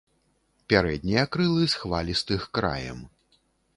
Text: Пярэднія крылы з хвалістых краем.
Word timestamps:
Пярэднія 0.71 1.25
крылы 1.37 1.63
з 1.73 1.81
хвалістых 1.83 2.41
краем. 2.59 2.99